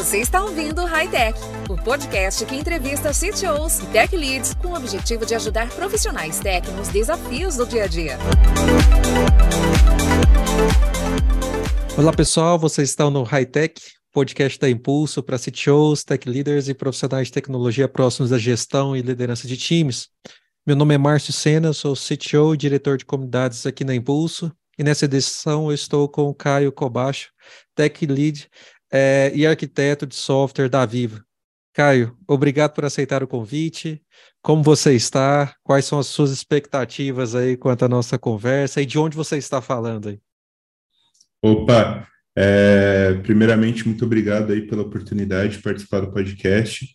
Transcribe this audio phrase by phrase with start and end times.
[0.00, 1.38] Você está ouvindo High Tech,
[1.68, 6.66] o podcast que entrevista CTOs e Tech Leads com o objetivo de ajudar profissionais tech
[6.70, 8.18] nos desafios do dia a dia.
[11.98, 13.74] Olá pessoal, vocês estão no High Tech,
[14.10, 19.02] podcast da Impulso para CTOs, Tech Leaders e profissionais de tecnologia próximos da gestão e
[19.02, 20.08] liderança de times.
[20.66, 24.50] Meu nome é Márcio Sena, sou CTO e diretor de comunidades aqui na Impulso.
[24.78, 27.28] E nessa edição eu estou com o Caio Cobacho,
[27.74, 28.48] Tech Lead
[28.92, 31.24] é, e arquiteto de software da Viva.
[31.72, 34.02] Caio, obrigado por aceitar o convite.
[34.42, 35.54] Como você está?
[35.62, 39.62] Quais são as suas expectativas aí quanto à nossa conversa e de onde você está
[39.62, 40.20] falando aí?
[41.42, 42.06] Opa,
[42.36, 46.86] é, primeiramente, muito obrigado aí pela oportunidade de participar do podcast.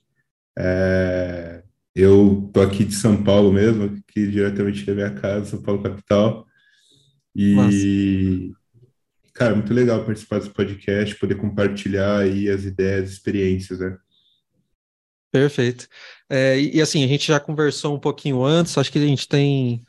[0.58, 1.64] É,
[1.96, 6.46] eu tô aqui de São Paulo mesmo, aqui diretamente da minha casa, São Paulo capital.
[7.34, 8.65] E Nossa.
[9.36, 13.98] Cara, muito legal participar desse podcast, poder compartilhar aí as ideias, experiências, né?
[15.30, 15.90] Perfeito.
[16.30, 19.82] É, e, assim, a gente já conversou um pouquinho antes, acho que a gente tem.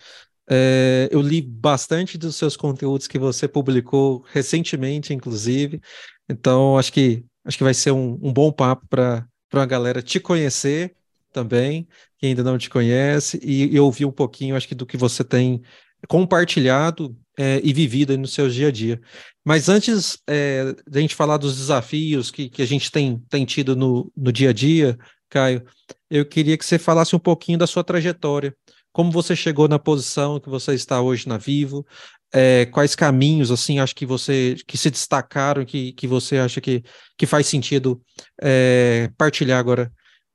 [0.51, 5.81] É, eu li bastante dos seus conteúdos que você publicou recentemente, inclusive.
[6.29, 10.19] Então, acho que acho que vai ser um, um bom papo para a galera te
[10.19, 10.97] conhecer
[11.33, 11.87] também,
[12.19, 15.23] que ainda não te conhece, e, e ouvir um pouquinho, acho que, do que você
[15.23, 15.63] tem
[16.09, 19.01] compartilhado é, e vivido no seu dia a dia.
[19.45, 23.77] Mas antes é, da gente falar dos desafios que, que a gente tem, tem tido
[23.77, 24.97] no, no dia a dia,
[25.29, 25.62] Caio,
[26.11, 28.55] eu queria que você falasse um pouquinho da sua trajetória.
[28.92, 31.87] Como você chegou na posição que você está hoje na Vivo?
[32.33, 36.83] É, quais caminhos, assim, acho que você que se destacaram, que, que você acha que,
[37.17, 38.01] que faz sentido
[38.42, 39.92] é, partilhar agora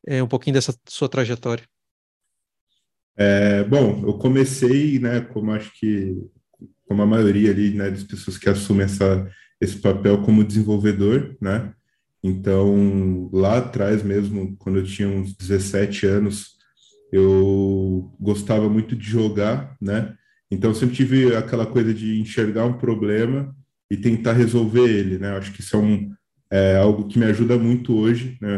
[0.07, 1.66] é, um pouquinho dessa sua trajetória?
[3.17, 6.16] É, bom, eu comecei, né, como acho que
[6.92, 9.25] como a maioria ali, né, das pessoas que assumem essa,
[9.61, 11.72] esse papel como desenvolvedor, né?
[12.22, 16.58] Então, lá atrás mesmo, quando eu tinha uns 17 anos,
[17.09, 20.13] eu gostava muito de jogar, né?
[20.51, 23.56] Então, sempre tive aquela coisa de enxergar um problema
[23.90, 25.38] e tentar resolver ele, né?
[25.38, 26.13] Acho que isso é, um,
[26.51, 28.50] é algo que me ajuda muito hoje, né,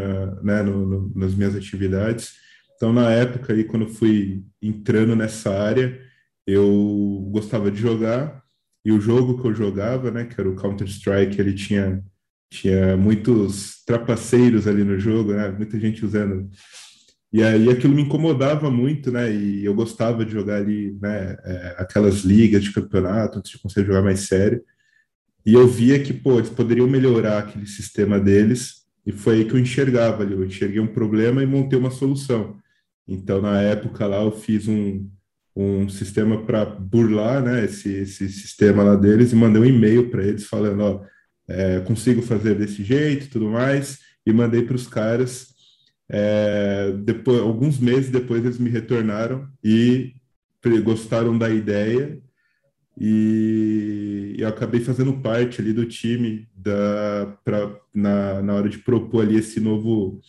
[0.42, 2.32] né no, no, nas minhas atividades.
[2.76, 6.02] Então, na época aí, quando eu fui entrando nessa área,
[6.46, 8.44] eu gostava de jogar
[8.86, 12.04] e o jogo que eu jogava, né, que era o Counter Strike, ele tinha
[12.52, 16.48] tinha muitos trapaceiros ali no jogo, né, muita gente usando.
[17.32, 21.76] E aí aquilo me incomodava muito, né, e eu gostava de jogar ali, né, é,
[21.80, 24.64] aquelas ligas de campeonato, antes de conseguir jogar mais sério.
[25.44, 29.54] E eu via que, pô, eles poderiam melhorar aquele sistema deles, e foi aí que
[29.54, 32.58] eu enxergava ali, eu enxerguei um problema e montei uma solução.
[33.08, 35.10] Então, na época lá, eu fiz um,
[35.56, 40.24] um sistema para burlar né, esse, esse sistema lá deles e mandei um e-mail para
[40.24, 41.06] eles falando, ó,
[41.48, 45.54] é, consigo fazer desse jeito tudo mais, e mandei para os caras.
[46.10, 50.14] É, depois, alguns meses depois eles me retornaram e
[50.84, 52.22] gostaram da ideia
[53.00, 59.24] e eu acabei fazendo parte ali do time da, pra, na, na hora de propor
[59.24, 60.22] ali esse novo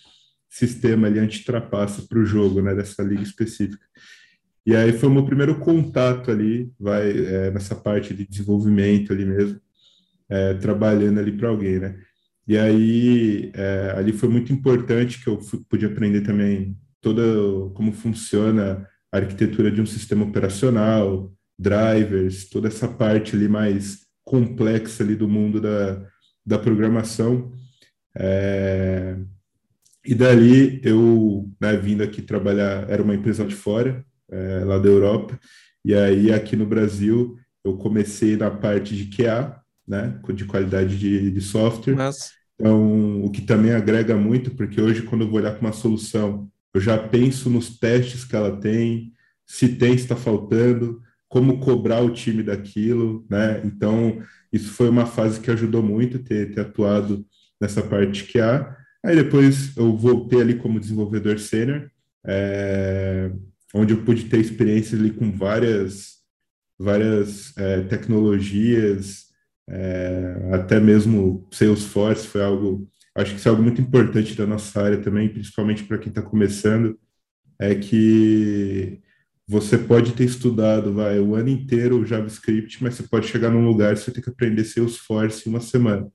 [0.48, 3.84] sistema ali anti-trapaça para o jogo, né, dessa liga específica.
[4.66, 9.24] E aí foi o meu primeiro contato ali, vai é, nessa parte de desenvolvimento ali
[9.24, 9.60] mesmo,
[10.28, 11.98] é, trabalhando ali para alguém, né?
[12.46, 17.22] E aí é, ali foi muito importante que eu fui, pude aprender também toda
[17.74, 25.04] como funciona a arquitetura de um sistema operacional, drivers, toda essa parte ali mais complexa
[25.04, 26.06] ali do mundo da,
[26.44, 27.52] da programação.
[28.16, 29.16] É,
[30.04, 34.88] e dali eu, né, vindo aqui trabalhar, era uma empresa de fora, é, lá da
[34.88, 35.38] Europa.
[35.84, 41.30] E aí, aqui no Brasil, eu comecei na parte de QA, né, de qualidade de,
[41.30, 41.94] de software.
[41.94, 42.32] Mas...
[42.54, 46.48] Então, o que também agrega muito, porque hoje, quando eu vou olhar para uma solução,
[46.72, 49.12] eu já penso nos testes que ela tem,
[49.46, 53.60] se tem, está faltando, como cobrar o time daquilo, né?
[53.64, 57.26] Então, isso foi uma fase que ajudou muito ter, ter atuado
[57.60, 58.76] nessa parte QA.
[59.04, 61.90] Aí depois eu voltei ali como desenvolvedor sênior,
[62.24, 63.32] é,
[63.74, 66.14] onde eu pude ter experiência ali com várias,
[66.78, 69.24] várias é, tecnologias,
[69.68, 74.80] é, até mesmo Salesforce foi algo, acho que isso é algo muito importante da nossa
[74.80, 76.96] área também, principalmente para quem está começando,
[77.58, 79.00] é que
[79.46, 83.66] você pode ter estudado vai, o ano inteiro o JavaScript, mas você pode chegar num
[83.66, 86.08] lugar e você tem que aprender Salesforce em uma semana.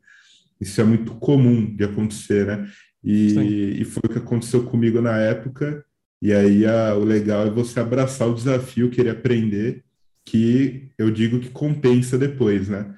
[0.59, 2.69] Isso é muito comum de acontecer, né?
[3.03, 5.85] E, e foi o que aconteceu comigo na época,
[6.21, 9.83] e aí a, o legal é você abraçar o desafio, querer aprender,
[10.25, 12.93] que eu digo que compensa depois, né?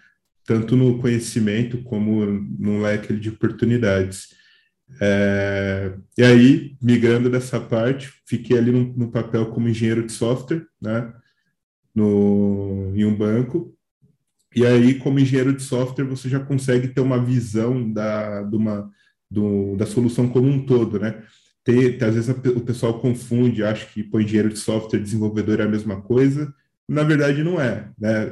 [0.46, 4.30] Tanto no conhecimento como no leque de oportunidades.
[5.00, 10.66] É, e aí, migrando dessa parte, fiquei ali no, no, papel como engenheiro de software,
[10.82, 11.14] né,
[11.96, 13.74] no, em um banco.
[14.54, 18.92] E aí, como engenheiro de software, você já consegue ter uma visão da, de uma,
[19.30, 21.24] do, da solução como um todo, né?
[21.64, 25.70] Tem, às vezes o pessoal confunde, acha que põe engenheiro de software desenvolvedor é a
[25.70, 26.54] mesma coisa.
[26.90, 27.90] Na verdade, não é.
[28.00, 28.30] Né?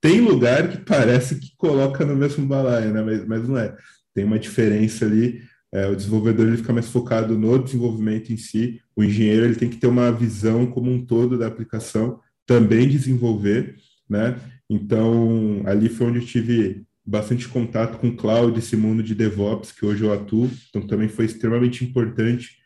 [0.00, 3.02] tem lugar que parece que coloca no mesmo balaio, né?
[3.02, 3.76] mas, mas não é.
[4.14, 5.42] Tem uma diferença ali.
[5.72, 8.80] É, o desenvolvedor ele fica mais focado no desenvolvimento em si.
[8.96, 13.76] O engenheiro ele tem que ter uma visão como um todo da aplicação, também desenvolver,
[14.08, 14.40] né?
[14.70, 19.84] Então ali foi onde eu tive bastante contato com cloud, esse mundo de DevOps que
[19.84, 20.50] hoje eu atuo.
[20.68, 22.57] Então também foi extremamente importante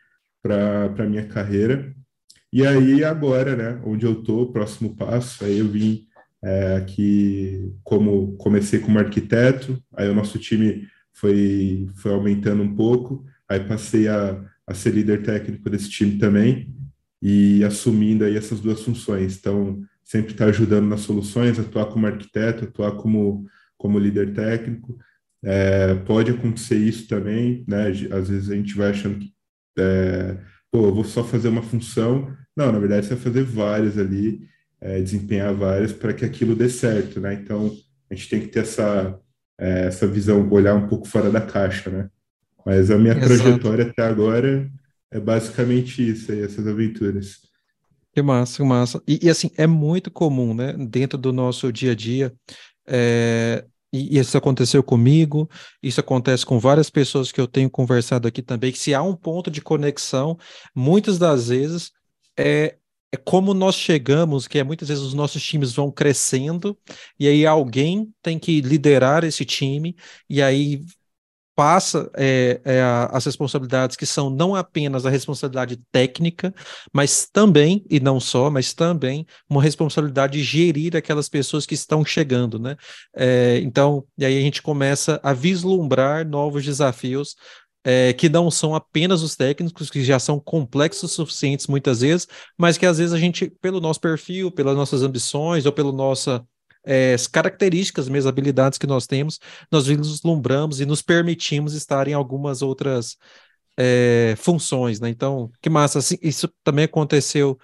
[0.42, 1.94] para a minha carreira.
[2.52, 3.80] E aí agora, né?
[3.84, 6.06] Onde eu estou, próximo passo, aí eu vim
[6.42, 13.24] é, que como comecei como arquiteto, aí o nosso time foi, foi aumentando um pouco,
[13.48, 16.74] aí passei a, a ser líder técnico desse time também
[17.22, 19.38] e assumindo aí essas duas funções.
[19.38, 23.46] Então, sempre estar tá ajudando nas soluções, atuar como arquiteto, atuar como,
[23.78, 24.98] como líder técnico.
[25.44, 27.88] É, pode acontecer isso também, né?
[28.10, 29.32] Às vezes a gente vai achando que,
[29.78, 30.36] é,
[30.70, 32.34] pô, eu vou só fazer uma função.
[32.56, 34.40] Não, na verdade, você vai fazer várias ali
[34.80, 37.34] é, desempenhar várias para que aquilo dê certo, né?
[37.34, 37.72] Então,
[38.10, 39.18] a gente tem que ter essa,
[39.58, 42.10] é, essa visão, olhar um pouco fora da caixa, né?
[42.66, 43.26] Mas a minha Exato.
[43.26, 44.70] trajetória até agora
[45.10, 47.38] é basicamente isso aí, essas aventuras.
[48.12, 49.02] Que massa, que massa.
[49.06, 52.32] E, e, assim, é muito comum, né, dentro do nosso dia a dia,
[52.86, 55.48] é, e isso aconteceu comigo,
[55.82, 59.14] isso acontece com várias pessoas que eu tenho conversado aqui também, que se há um
[59.14, 60.38] ponto de conexão,
[60.74, 61.90] muitas das vezes
[62.38, 62.76] é,
[63.12, 66.76] é como nós chegamos, que é muitas vezes os nossos times vão crescendo,
[67.20, 69.94] e aí alguém tem que liderar esse time,
[70.28, 70.82] e aí
[71.54, 76.54] passa é, é, as responsabilidades que são não apenas a responsabilidade técnica,
[76.92, 82.04] mas também, e não só, mas também uma responsabilidade de gerir aquelas pessoas que estão
[82.04, 82.76] chegando, né?
[83.14, 87.36] É, então, e aí a gente começa a vislumbrar novos desafios
[87.84, 92.78] é, que não são apenas os técnicos, que já são complexos suficientes muitas vezes, mas
[92.78, 96.44] que às vezes a gente, pelo nosso perfil, pelas nossas ambições ou pela nossa
[96.84, 99.38] é, características, mesmo habilidades que nós temos,
[99.70, 103.16] nós vislumbramos e nos permitimos estar em algumas outras
[103.76, 105.08] é, funções, né?
[105.08, 107.58] Então, que massa, assim, isso também aconteceu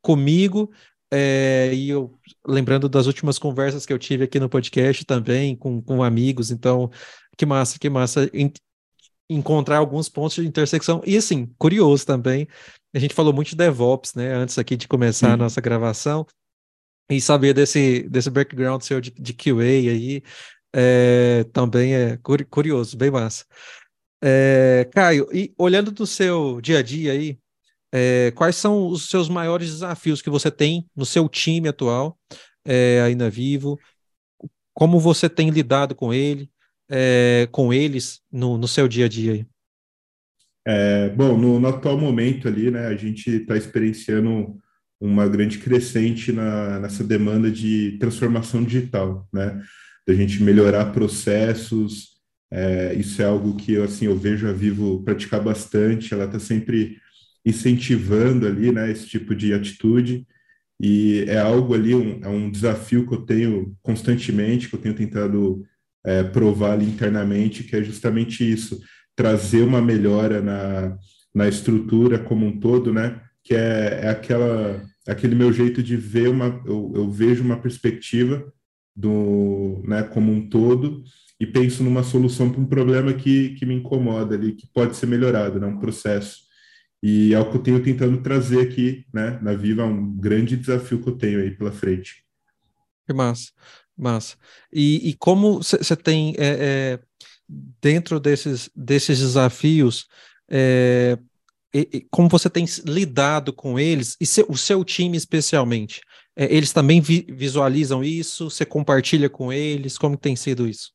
[0.00, 0.70] comigo,
[1.12, 5.82] é, e eu lembrando das últimas conversas que eu tive aqui no podcast também com,
[5.82, 6.88] com amigos, então
[7.36, 8.30] que massa, que massa
[9.28, 11.02] encontrar alguns pontos de intersecção.
[11.04, 12.46] E assim, curioso também,
[12.94, 16.26] a gente falou muito de DevOps, né, antes aqui de começar a nossa gravação,
[17.10, 20.22] e saber desse, desse background seu de, de QA aí,
[20.74, 22.18] é, também é
[22.50, 23.44] curioso, bem massa.
[24.22, 27.38] É, Caio, e olhando do seu dia a dia aí,
[27.92, 32.18] é, quais são os seus maiores desafios que você tem no seu time atual,
[32.64, 33.78] é, aí na Vivo?
[34.72, 36.50] Como você tem lidado com ele?
[36.90, 39.46] é, com eles no, no seu dia a dia?
[40.66, 44.58] É, bom, no, no, atual momento ali, né, a gente está experienciando
[45.00, 49.60] uma grande crescente na, nessa demanda de transformação digital, né,
[50.06, 52.10] da gente melhorar processos,
[52.52, 56.98] é, isso é algo que assim, eu vejo a Vivo praticar bastante, ela está sempre
[57.46, 60.26] incentivando ali, né, esse tipo de atitude,
[60.78, 64.94] e é algo ali, um, é um desafio que eu tenho constantemente, que eu tenho
[64.94, 65.64] tentado
[66.04, 68.80] é, provar ali internamente, que é justamente isso,
[69.14, 70.96] trazer uma melhora na,
[71.34, 73.20] na estrutura como um todo, né?
[73.44, 78.52] Que é, é aquela, aquele meu jeito de ver uma, eu, eu vejo uma perspectiva
[78.94, 81.02] do, né, como um todo
[81.38, 85.06] e penso numa solução para um problema que, que me incomoda ali, que pode ser
[85.06, 86.50] melhorado, né, um processo.
[87.02, 91.00] E é o que eu tenho tentando trazer aqui, né, na Viva, um grande desafio
[91.00, 92.24] que eu tenho aí pela frente.
[93.06, 93.52] Que massa.
[93.96, 94.36] Massa.
[94.72, 97.00] E, e como você tem, é, é,
[97.80, 100.06] dentro desses, desses desafios,
[100.48, 101.18] é,
[102.10, 106.00] como você tem lidado com eles, e o seu time especialmente,
[106.36, 108.50] é, eles também vi, visualizam isso?
[108.50, 109.98] Você compartilha com eles?
[109.98, 110.92] Como tem sido isso?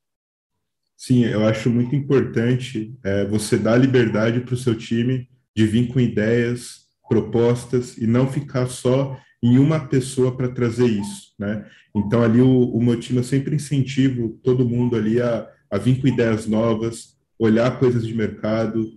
[0.97, 5.87] Sim, eu acho muito importante é, você dar liberdade para o seu time de vir
[5.89, 11.65] com ideias, propostas e não ficar só em uma pessoa para trazer isso, né?
[11.95, 16.01] Então ali o, o meu time eu sempre incentivo todo mundo ali a, a vir
[16.01, 18.89] com ideias novas, olhar coisas de mercado,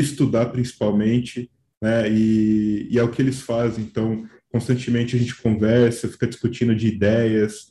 [0.00, 1.50] estudar principalmente,
[1.80, 2.10] né?
[2.10, 3.84] E, e é o que eles fazem.
[3.84, 7.70] Então constantemente a gente conversa, fica discutindo de ideias.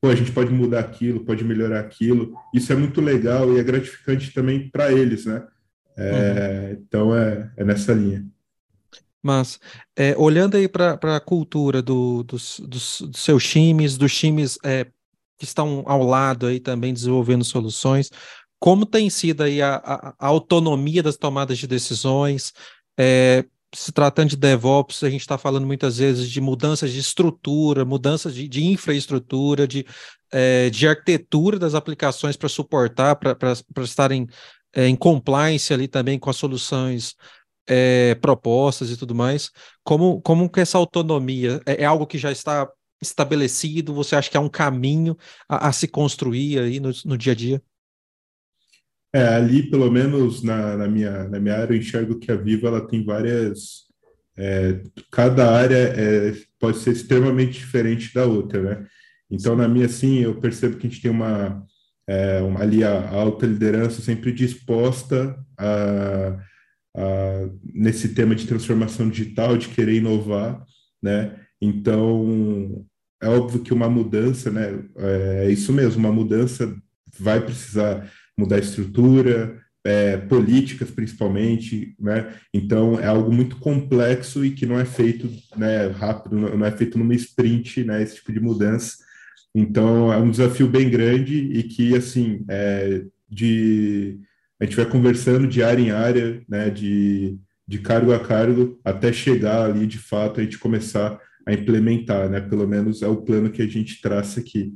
[0.00, 2.34] Pô, a gente pode mudar aquilo, pode melhorar aquilo.
[2.52, 5.46] Isso é muito legal e é gratificante também para eles, né?
[5.96, 6.82] É, uhum.
[6.82, 8.26] Então é, é nessa linha.
[9.22, 9.58] Mas,
[9.96, 14.84] é, olhando aí para a cultura do, dos, dos, dos, seus times, dos times é,
[15.38, 18.10] que estão ao lado aí também desenvolvendo soluções,
[18.64, 22.54] como tem sido aí a, a, a autonomia das tomadas de decisões?
[22.98, 23.44] É,
[23.74, 28.34] se tratando de DevOps, a gente está falando muitas vezes de mudanças de estrutura, mudanças
[28.34, 29.84] de, de infraestrutura, de,
[30.32, 34.26] é, de arquitetura das aplicações para suportar, para estarem
[34.74, 37.16] é, em compliance ali também com as soluções
[37.66, 39.50] é, propostas e tudo mais.
[39.82, 42.66] Como, como que essa autonomia é, é, algo que já está
[42.98, 43.92] estabelecido?
[43.92, 45.14] Você acha que é um caminho
[45.46, 47.62] a, a se construir aí no, no, dia a dia?
[49.14, 52.66] É, ali, pelo menos na, na, minha, na minha área, eu enxergo que a Viva
[52.66, 53.84] ela tem várias.
[54.36, 58.86] É, cada área é, pode ser extremamente diferente da outra, né?
[59.30, 61.64] Então, na minha, sim, eu percebo que a gente tem uma,
[62.08, 66.36] é, uma ali a, a alta liderança sempre disposta a
[66.96, 70.64] uh, nesse tema de transformação digital, de querer inovar,
[71.02, 71.38] né?
[71.60, 72.84] Então,
[73.22, 74.84] é óbvio que uma mudança, né?
[74.96, 76.74] É, é isso mesmo, uma mudança
[77.18, 82.34] vai precisar mudar estrutura, é, políticas principalmente, né?
[82.52, 86.98] Então é algo muito complexo e que não é feito, né, rápido, não é feito
[86.98, 88.02] numa sprint, né?
[88.02, 88.96] Esse tipo de mudança.
[89.54, 94.18] Então é um desafio bem grande e que assim é, de
[94.60, 97.36] a gente vai conversando de área em área, né, de,
[97.66, 102.40] de cargo a cargo, até chegar ali, de fato, a gente começar a implementar, né?
[102.40, 104.74] Pelo menos é o plano que a gente traça aqui.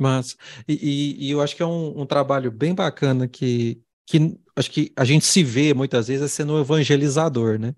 [0.00, 0.34] Mas,
[0.66, 4.90] e, e eu acho que é um, um, trabalho bem bacana que, que acho que
[4.96, 7.74] a gente se vê muitas vezes é sendo um evangelizador, né?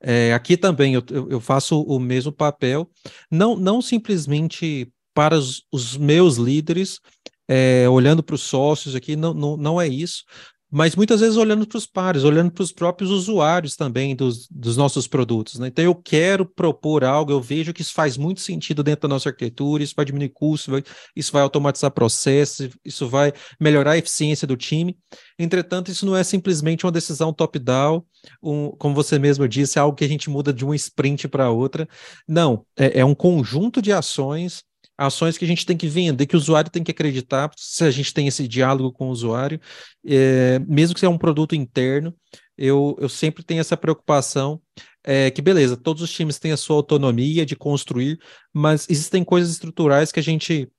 [0.00, 2.88] É, aqui também eu, eu faço o mesmo papel,
[3.28, 7.00] não, não simplesmente para os, os meus líderes,
[7.48, 10.22] é, olhando para os sócios aqui, não, não, não é isso,
[10.74, 14.76] mas muitas vezes olhando para os pares, olhando para os próprios usuários também dos, dos
[14.76, 15.56] nossos produtos.
[15.56, 15.68] Né?
[15.68, 19.28] Então eu quero propor algo, eu vejo que isso faz muito sentido dentro da nossa
[19.28, 20.82] arquitetura, isso vai diminuir custos, vai,
[21.14, 24.98] isso vai automatizar processos, isso vai melhorar a eficiência do time.
[25.38, 28.04] Entretanto, isso não é simplesmente uma decisão top-down,
[28.42, 31.50] um, como você mesmo disse, é algo que a gente muda de uma sprint para
[31.50, 31.88] outra.
[32.26, 34.64] Não, é, é um conjunto de ações
[34.96, 37.90] ações que a gente tem que vender, que o usuário tem que acreditar, se a
[37.90, 39.60] gente tem esse diálogo com o usuário,
[40.06, 42.14] é, mesmo que seja um produto interno,
[42.56, 44.60] eu, eu sempre tenho essa preocupação
[45.02, 48.18] é, que, beleza, todos os times têm a sua autonomia de construir,
[48.52, 50.70] mas existem coisas estruturais que a gente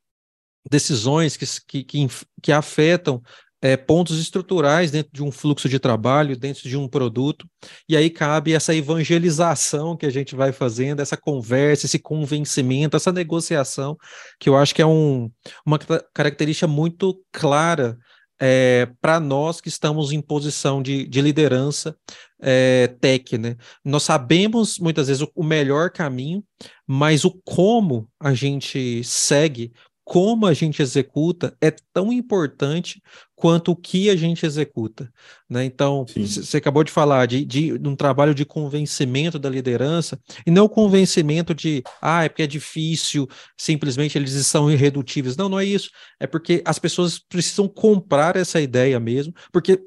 [0.70, 2.08] decisões que, que, que,
[2.42, 3.22] que afetam
[3.66, 7.50] é, pontos estruturais dentro de um fluxo de trabalho, dentro de um produto,
[7.90, 13.12] e aí cabe essa evangelização que a gente vai fazendo, essa conversa, esse convencimento, essa
[13.12, 13.98] negociação,
[14.40, 15.32] que eu acho que é um,
[15.66, 15.80] uma
[16.14, 17.98] característica muito clara
[18.40, 21.98] é, para nós que estamos em posição de, de liderança
[22.40, 23.56] é, tech, né?
[23.84, 26.44] Nós sabemos muitas vezes o, o melhor caminho,
[26.86, 29.72] mas o como a gente segue,
[30.06, 33.02] como a gente executa é tão importante
[33.36, 35.12] quanto o que a gente executa.
[35.50, 35.66] Né?
[35.66, 40.52] Então, você acabou de falar de, de, de, um trabalho de convencimento da liderança, e
[40.52, 45.36] não convencimento de, ah, é porque é difícil, simplesmente eles são irredutíveis.
[45.36, 45.90] Não, não é isso.
[46.20, 49.82] É porque as pessoas precisam comprar essa ideia mesmo, porque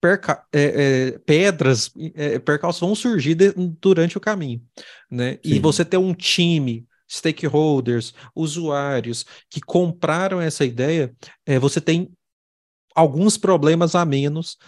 [0.00, 4.62] Perca, é, é, pedras, é, percalços vão surgir de, durante o caminho,
[5.10, 5.40] né?
[5.42, 11.14] E você ter um time stakeholders, usuários que compraram essa ideia,
[11.46, 12.10] é, você tem
[12.94, 14.58] alguns problemas a menos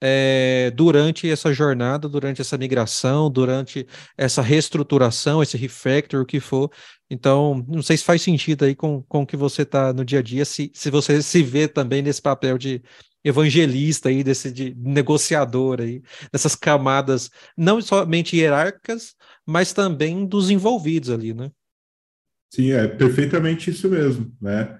[0.00, 6.70] é, durante essa jornada, durante essa migração, durante essa reestruturação, esse refactor, o que for.
[7.10, 10.20] Então, não sei se faz sentido aí com, com o que você está no dia
[10.20, 12.82] a dia, se, se você se vê também nesse papel de
[13.22, 16.02] evangelista aí, desse de negociador aí,
[16.32, 19.14] dessas camadas, não somente hierárquicas,
[19.46, 21.50] mas também dos envolvidos ali, né?
[22.50, 24.78] Sim, é perfeitamente isso mesmo, né?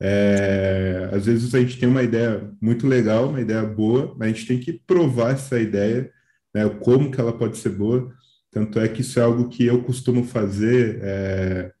[0.00, 4.32] É, às vezes a gente tem uma ideia muito legal, uma ideia boa, mas a
[4.32, 6.10] gente tem que provar essa ideia,
[6.54, 6.68] né?
[6.68, 8.12] Como que ela pode ser boa.
[8.50, 10.98] Tanto é que isso é algo que eu costumo fazer.
[11.02, 11.72] É,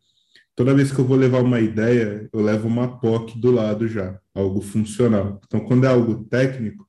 [0.56, 4.18] toda vez que eu vou levar uma ideia, eu levo uma POC do lado já,
[4.34, 5.40] algo funcional.
[5.46, 6.86] Então, quando é algo técnico,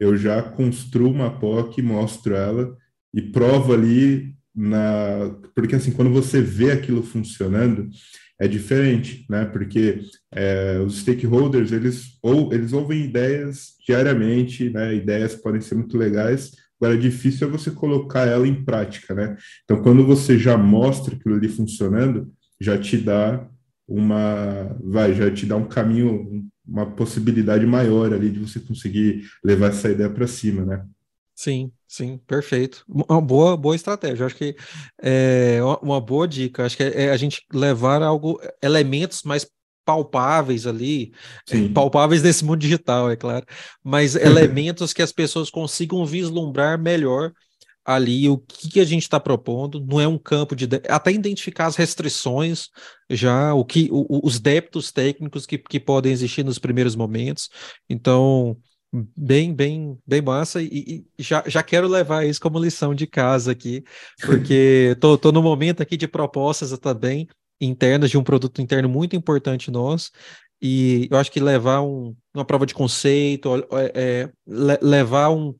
[0.00, 2.76] eu já construo uma POC, mostro ela
[3.14, 7.88] e provo ali na porque assim quando você vê aquilo funcionando
[8.40, 9.44] é diferente, né?
[9.44, 10.00] Porque
[10.32, 14.94] é, os stakeholders eles ou eles ouvem ideias diariamente, né?
[14.94, 16.52] Ideias podem ser muito legais.
[16.80, 19.36] Agora, difícil é você colocar ela em prática, né?
[19.64, 23.48] Então, quando você já mostra aquilo ali funcionando, já te dá
[23.86, 29.68] uma, vai, já te dá um caminho, uma possibilidade maior ali de você conseguir levar
[29.68, 30.84] essa ideia para cima, né?
[31.38, 32.84] Sim, sim, perfeito.
[32.88, 34.26] Uma boa, boa estratégia.
[34.26, 34.56] Acho que
[35.00, 36.64] é uma boa dica.
[36.64, 39.48] Acho que é, é a gente levar algo, elementos mais
[39.84, 41.12] palpáveis ali,
[41.46, 41.72] Sim.
[41.72, 43.46] palpáveis nesse mundo digital, é claro,
[43.82, 47.32] mas elementos que as pessoas consigam vislumbrar melhor
[47.86, 51.66] ali o que, que a gente está propondo, não é um campo de até identificar
[51.66, 52.66] as restrições
[53.08, 57.48] já, o que o, os débitos técnicos que, que podem existir nos primeiros momentos.
[57.88, 58.58] Então,
[58.92, 63.52] bem, bem, bem massa, e, e, já, já quero levar isso como lição de casa
[63.52, 63.84] aqui,
[64.20, 67.28] porque tô, tô no momento aqui de propostas também
[67.60, 70.10] internas de um produto interno muito importante nosso,
[70.60, 74.30] e eu acho que levar um, uma prova de conceito, é, é,
[74.82, 75.54] levar um,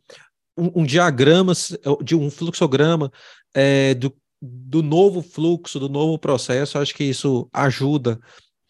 [0.56, 1.52] um, um diagrama,
[2.02, 3.12] de um fluxograma
[3.54, 8.18] é, do, do novo fluxo, do novo processo, acho que isso ajuda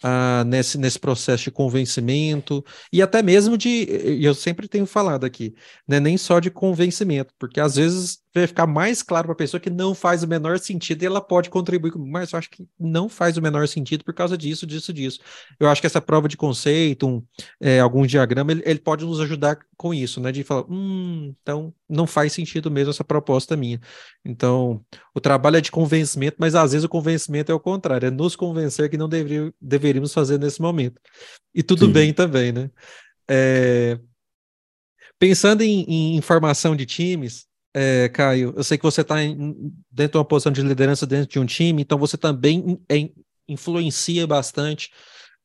[0.02, 3.86] ah, nesse, nesse processo de convencimento e até mesmo de,
[4.22, 5.54] eu sempre tenho falado aqui,
[5.86, 9.60] né, nem só de convencimento, porque às vezes vai ficar mais claro para a pessoa
[9.60, 13.08] que não faz o menor sentido e ela pode contribuir, mas eu acho que não
[13.08, 15.20] faz o menor sentido por causa disso, disso, disso.
[15.58, 17.22] Eu acho que essa prova de conceito, um,
[17.60, 21.72] é, algum diagrama, ele, ele, pode nos ajudar com isso, né, de falar, hum, então
[21.88, 23.80] não faz sentido mesmo essa proposta minha.
[24.24, 24.84] Então,
[25.18, 28.34] o trabalho é de convencimento, mas às vezes o convencimento é o contrário, é nos
[28.34, 31.00] convencer que não deveria, deveríamos fazer nesse momento.
[31.54, 31.92] E tudo Sim.
[31.92, 32.70] bem também, né?
[33.28, 33.98] É...
[35.18, 39.16] Pensando em, em informação de times, é, Caio, eu sei que você está
[39.90, 43.10] dentro de uma posição de liderança dentro de um time, então você também é,
[43.48, 44.90] influencia bastante,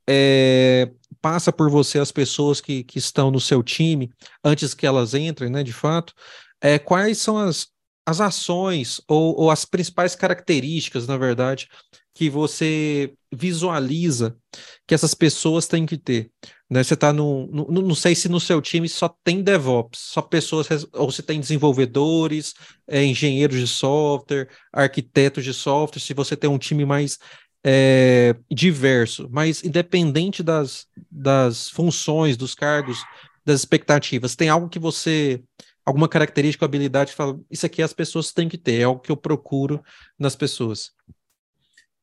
[0.07, 4.11] é, passa por você as pessoas que, que estão no seu time
[4.43, 6.13] antes que elas entrem, né, de fato.
[6.61, 7.67] É, quais são as,
[8.05, 11.67] as ações ou, ou as principais características, na verdade,
[12.13, 14.37] que você visualiza
[14.85, 16.29] que essas pessoas têm que ter.
[16.69, 16.83] Né?
[16.83, 20.67] Você está no, no, Não sei se no seu time só tem DevOps, só pessoas,
[20.93, 22.53] ou se tem desenvolvedores,
[22.87, 27.17] é, engenheiros de software, arquitetos de software, se você tem um time mais
[27.65, 33.03] é, diverso, mas independente das, das funções, dos cargos,
[33.45, 35.41] das expectativas, tem algo que você.
[35.85, 39.11] Alguma característica, habilidade que fala, isso aqui as pessoas têm que ter, é algo que
[39.11, 39.83] eu procuro
[40.17, 40.91] nas pessoas.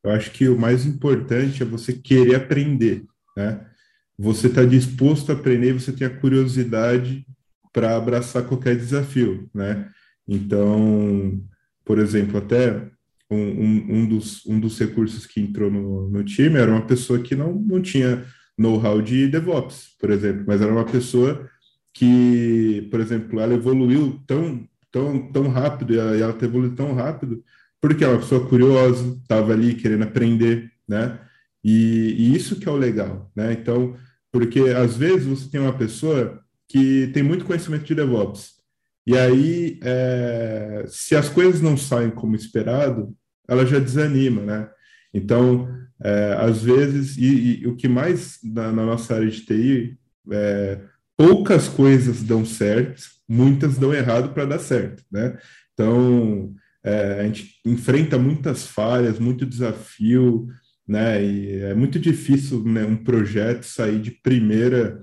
[0.03, 3.65] Eu acho que o mais importante é você querer aprender, né?
[4.17, 7.25] Você está disposto a aprender, você tem a curiosidade
[7.73, 9.89] para abraçar qualquer desafio, né?
[10.27, 11.41] Então,
[11.83, 12.87] por exemplo, até
[13.29, 17.19] um, um, um, dos, um dos recursos que entrou no, no time era uma pessoa
[17.19, 18.25] que não, não tinha
[18.57, 21.49] know-how de DevOps, por exemplo, mas era uma pessoa
[21.93, 27.43] que, por exemplo, ela evoluiu tão, tão, tão rápido, e ela, ela evoluiu tão rápido,
[27.79, 31.19] porque é uma pessoa curiosa, estava ali querendo aprender, né?
[31.63, 33.53] E, e, isso que é o legal, né?
[33.53, 33.95] Então,
[34.31, 38.61] porque às vezes você tem uma pessoa que tem muito conhecimento de DevOps,
[39.05, 43.15] e aí, é, se as coisas não saem como esperado,
[43.47, 44.69] ela já desanima, né?
[45.13, 45.67] Então,
[46.03, 49.97] é, às vezes, e, e, o que mais na, na, nossa área de TI,
[50.31, 50.79] é,
[51.21, 55.37] poucas coisas dão certo, muitas dão errado para dar certo, né?
[55.71, 56.51] Então,
[56.83, 60.47] é, a gente enfrenta muitas falhas, muito desafio,
[60.87, 61.23] né?
[61.23, 64.99] E é muito difícil né, um projeto sair de primeira,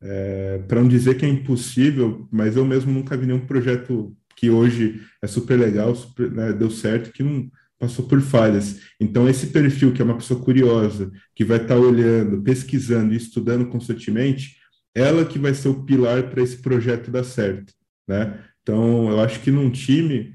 [0.00, 4.48] é, para não dizer que é impossível, mas eu mesmo nunca vi nenhum projeto que
[4.48, 8.82] hoje é super legal, super, né, deu certo, que não passou por falhas.
[9.00, 13.16] Então, esse perfil, que é uma pessoa curiosa, que vai estar tá olhando, pesquisando e
[13.16, 14.64] estudando constantemente,
[14.96, 17.74] ela que vai ser o pilar para esse projeto dar certo,
[18.08, 18.42] né?
[18.62, 20.34] Então, eu acho que num time,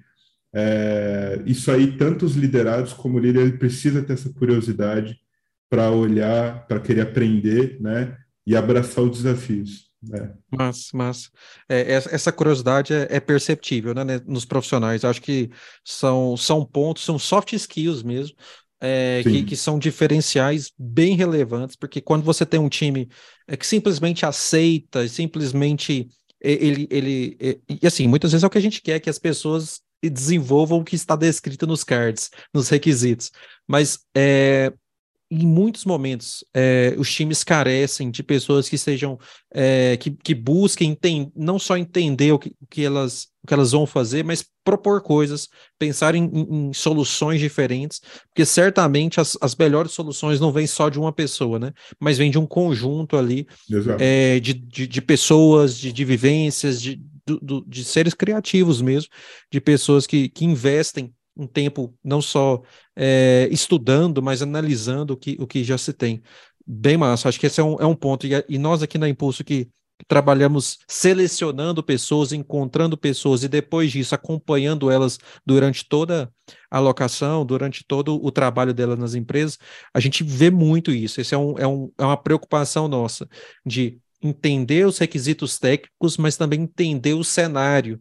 [0.54, 5.20] é, isso aí, tanto os liderados como o líder, ele precisa ter essa curiosidade
[5.68, 8.16] para olhar, para querer aprender, né?
[8.46, 9.92] E abraçar os desafios.
[10.02, 10.34] Né?
[10.50, 11.32] Mas, mas
[11.70, 15.06] é, essa curiosidade é, é perceptível né, nos profissionais.
[15.06, 15.50] Acho que
[15.84, 18.36] são, são pontos, são soft skills mesmo,
[18.82, 23.08] é, que, que, são diferenciais bem relevantes, porque quando você tem um time
[23.48, 26.10] é, que simplesmente aceita, simplesmente
[26.42, 29.20] ele, ele, ele, e assim, muitas vezes é o que a gente quer, que as
[29.20, 33.32] pessoas desenvolvam o que está descrito nos cards, nos requisitos.
[33.68, 34.74] Mas é,
[35.32, 39.18] em muitos momentos é, os times carecem de pessoas que sejam
[39.54, 40.98] é, que, que busquem
[41.34, 45.02] não só entender o que, o que, elas, o que elas vão fazer, mas propor
[45.02, 45.48] coisas,
[45.80, 50.90] pensar em, em, em soluções diferentes, porque certamente as, as, melhores soluções não vêm só
[50.90, 51.72] de uma pessoa, né?
[51.98, 53.48] Mas vem de um conjunto ali
[54.00, 59.10] é, de, de, de, pessoas, de, de vivências, de, do, do, de seres criativos mesmo,
[59.50, 62.62] de pessoas que, que investem um tempo não só
[62.96, 66.22] é, estudando, mas analisando o que, o que já se tem.
[66.66, 68.28] Bem massa, acho que esse é um, é um ponto.
[68.28, 69.70] E, e nós aqui na Impulso que
[70.08, 76.32] trabalhamos selecionando pessoas, encontrando pessoas e depois disso acompanhando elas durante toda
[76.70, 79.58] a alocação, durante todo o trabalho delas nas empresas,
[79.94, 81.22] a gente vê muito isso.
[81.22, 83.28] Esse é, um, é, um, é uma preocupação nossa
[83.66, 88.00] de entender os requisitos técnicos, mas também entender o cenário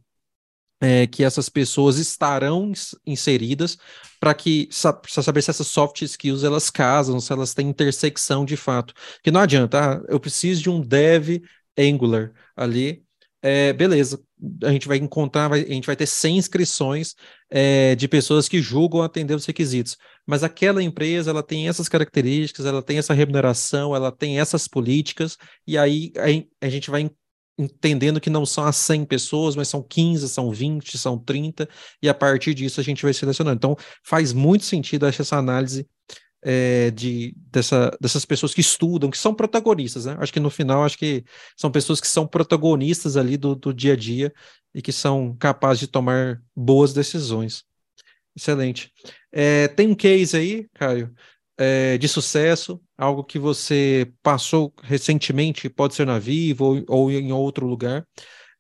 [0.81, 2.73] é, que essas pessoas estarão
[3.07, 3.77] inseridas
[4.19, 8.57] para que para saber se essas soft skills elas casam, se elas têm intersecção de
[8.57, 8.95] fato.
[9.23, 11.43] Que não adianta, ah, eu preciso de um dev
[11.79, 13.05] Angular ali,
[13.43, 14.23] é, beleza,
[14.62, 17.14] a gente vai encontrar, vai, a gente vai ter 100 inscrições
[17.51, 22.66] é, de pessoas que julgam atender os requisitos, mas aquela empresa, ela tem essas características,
[22.66, 27.11] ela tem essa remuneração, ela tem essas políticas, e aí a, a gente vai
[27.61, 31.68] entendendo que não são as 100 pessoas, mas são 15, são 20, são 30,
[32.03, 33.57] e a partir disso a gente vai selecionando.
[33.57, 35.87] Então, faz muito sentido essa análise
[36.42, 40.16] é, de, dessa, dessas pessoas que estudam, que são protagonistas, né?
[40.18, 41.25] Acho que no final, acho que
[41.57, 44.33] são pessoas que são protagonistas ali do, do dia a dia
[44.75, 47.64] e que são capazes de tomar boas decisões.
[48.35, 48.92] Excelente.
[49.31, 51.12] É, tem um case aí, Caio,
[51.59, 57.32] é, de sucesso, algo que você passou recentemente, pode ser na Vivo ou, ou em
[57.32, 58.06] outro lugar,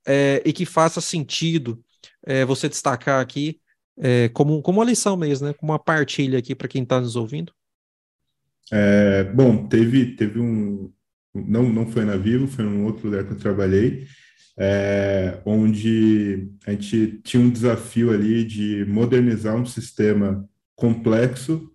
[0.06, 1.78] é, e que faça sentido
[2.26, 3.60] é, você destacar aqui
[3.98, 5.52] é, como, como uma lição mesmo, né?
[5.52, 7.52] Como uma partilha aqui para quem está nos ouvindo?
[8.72, 10.90] É, bom, teve, teve um.
[11.34, 14.06] Não, não foi na Vivo, foi em outro lugar que eu trabalhei,
[14.58, 21.70] é, onde a gente tinha um desafio ali de modernizar um sistema complexo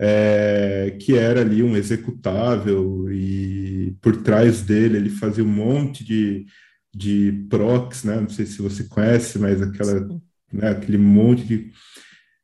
[0.00, 6.46] é, que era ali um executável e por trás dele ele fazia um monte de,
[6.94, 8.20] de procs, né?
[8.20, 10.08] Não sei se você conhece, mas aquela,
[10.52, 11.70] né, aquele monte de...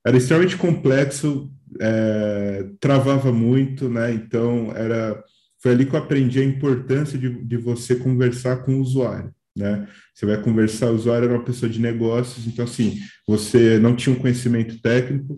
[0.07, 4.13] Era extremamente complexo, é, travava muito, né?
[4.13, 5.23] Então, era...
[5.61, 9.35] Foi ali que eu aprendi a importância de, de você conversar com o usuário.
[9.57, 9.89] Né?
[10.15, 14.15] Você vai conversar, o usuário era uma pessoa de negócios, então assim, você não tinha
[14.15, 15.37] um conhecimento técnico,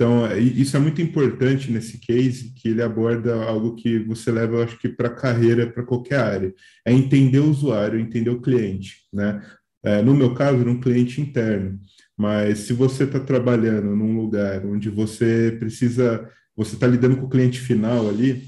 [0.00, 4.62] então, isso é muito importante nesse case, que ele aborda algo que você leva, eu
[4.62, 6.54] acho que, para a carreira, para qualquer área.
[6.86, 9.42] É entender o usuário, entender o cliente, né?
[9.84, 11.78] É, no meu caso, um cliente interno.
[12.16, 17.30] Mas se você está trabalhando num lugar onde você precisa, você está lidando com o
[17.30, 18.44] cliente final ali,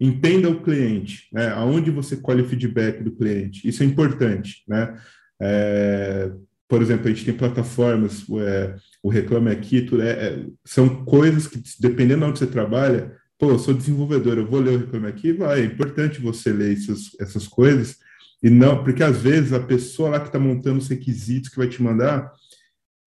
[0.00, 1.48] entenda o cliente, né?
[1.48, 3.66] Aonde você colhe o feedback do cliente.
[3.68, 4.96] Isso é importante, né?
[5.42, 6.30] É,
[6.68, 11.46] por exemplo, a gente tem plataformas, é, o Reclame Aqui, tudo, é, é, são coisas
[11.46, 15.06] que, dependendo de onde você trabalha, pô, eu sou desenvolvedor, eu vou ler o Reclame
[15.06, 17.96] Aqui, vai, é importante você ler essas, essas coisas,
[18.42, 21.68] e não, porque às vezes a pessoa lá que está montando os requisitos que vai
[21.68, 22.32] te mandar,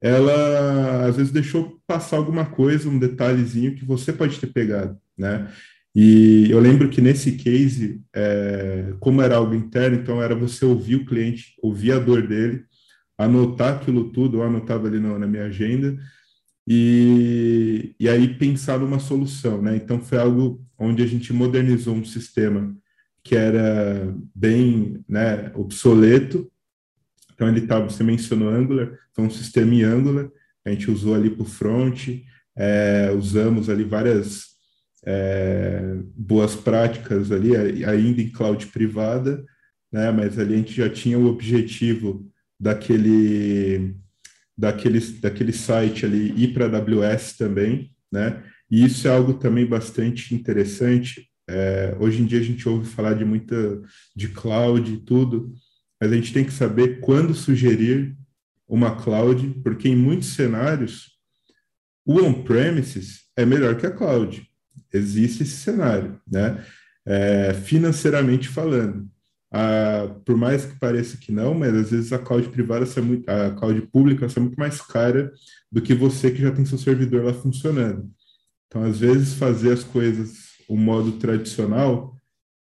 [0.01, 5.51] ela às vezes deixou passar alguma coisa, um detalhezinho que você pode ter pegado, né?
[5.93, 10.95] E eu lembro que nesse case, é, como era algo interno, então era você ouvir
[10.95, 12.63] o cliente, ouvir a dor dele,
[13.19, 15.99] anotar aquilo tudo, eu anotava ali no, na minha agenda,
[16.65, 19.75] e, e aí pensar numa solução, né?
[19.75, 22.73] Então foi algo onde a gente modernizou um sistema
[23.21, 26.49] que era bem né, obsoleto.
[27.33, 30.29] Então ele estava, você mencionou Angular, foi um sistema em Angular,
[30.63, 32.07] a gente usou ali para o front,
[32.55, 34.45] é, usamos ali várias
[35.05, 39.43] é, boas práticas ali, ainda em cloud privada,
[39.91, 43.95] né, mas ali a gente já tinha o objetivo daquele,
[44.57, 48.43] daquele, daquele site ali ir para a AWS também, né?
[48.69, 51.27] E isso é algo também bastante interessante.
[51.49, 53.81] É, hoje em dia a gente ouve falar de muita
[54.15, 55.51] de cloud e tudo,
[55.99, 58.15] mas a gente tem que saber quando sugerir
[58.67, 61.17] uma cloud, porque em muitos cenários
[62.05, 64.47] o on-premises é melhor que a cloud.
[64.93, 66.63] Existe esse cenário, né?
[67.05, 69.09] É, financeiramente falando.
[69.51, 73.27] Ah, por mais que pareça que não, mas às vezes a cloud privada é muito,
[73.29, 75.31] a cloud pública é muito mais cara
[75.71, 78.09] do que você que já tem seu servidor lá funcionando.
[78.67, 82.15] Então, às vezes, fazer as coisas o modo tradicional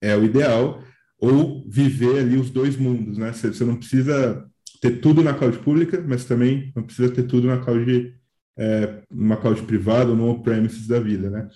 [0.00, 0.82] é o ideal,
[1.18, 3.30] ou viver ali os dois mundos, né?
[3.30, 4.46] Você, não precisa
[4.80, 8.14] ter tudo na cloud pública, mas também não precisa ter tudo na cloud,
[8.58, 11.46] é, numa cloud privada ou no on-premises da vida, né?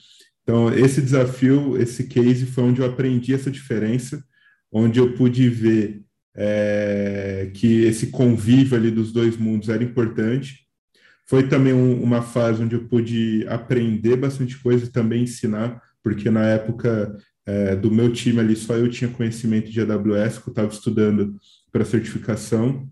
[0.43, 4.23] Então, esse desafio, esse case foi onde eu aprendi essa diferença
[4.75, 6.03] onde eu pude ver
[6.37, 10.67] é, que esse convívio ali dos dois mundos era importante.
[11.27, 16.29] Foi também um, uma fase onde eu pude aprender bastante coisa e também ensinar, porque
[16.29, 20.53] na época é, do meu time ali só eu tinha conhecimento de AWS, que eu
[20.53, 21.37] estava estudando
[21.71, 22.89] para certificação.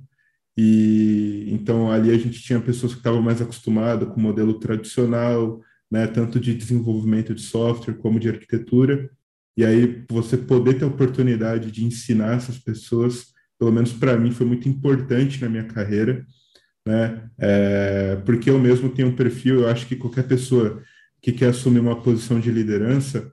[0.57, 5.61] E então ali a gente tinha pessoas que estavam mais acostumadas com o modelo tradicional,
[5.91, 9.11] né, tanto de desenvolvimento de software como de arquitetura.
[9.57, 13.27] E aí você poder ter a oportunidade de ensinar essas pessoas,
[13.59, 16.25] pelo menos para mim, foi muito importante na minha carreira,
[16.87, 17.29] né?
[17.39, 20.83] É, porque eu mesmo tenho um perfil, eu acho que qualquer pessoa
[21.21, 23.31] que quer assumir uma posição de liderança,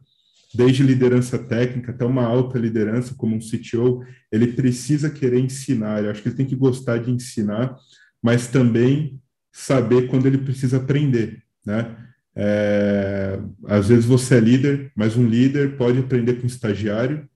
[0.54, 6.04] desde liderança técnica até uma alta liderança, como um CTO, ele precisa querer ensinar.
[6.04, 7.76] Eu acho que ele tem que gostar de ensinar,
[8.22, 9.20] mas também
[9.52, 11.96] saber quando ele precisa aprender, né?
[12.42, 17.28] É, às vezes você é líder, mas um líder pode aprender com um estagiário,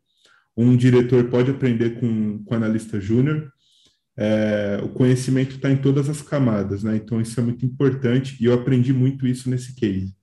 [0.55, 3.51] um diretor pode aprender com, com analista júnior.
[4.15, 6.95] É, o conhecimento está em todas as camadas, né?
[6.95, 10.15] Então isso é muito importante e eu aprendi muito isso nesse case.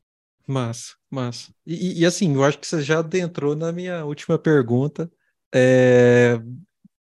[0.46, 1.52] Massa, massa.
[1.66, 5.10] E, e, assim, eu acho que você já adentrou na minha última pergunta,
[5.54, 6.40] é,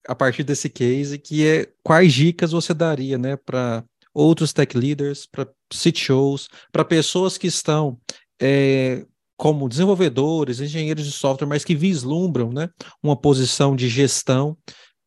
[0.07, 5.25] a partir desse case, que é quais dicas você daria, né, para outros tech leaders,
[5.25, 7.99] para CTOs, para pessoas que estão
[8.41, 9.05] é,
[9.37, 12.69] como desenvolvedores, engenheiros de software, mas que vislumbram, né,
[13.01, 14.57] uma posição de gestão.